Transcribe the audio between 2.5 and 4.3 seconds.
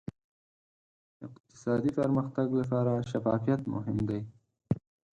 لپاره شفافیت مهم دی.